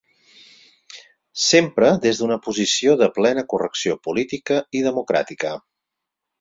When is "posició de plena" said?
2.49-3.45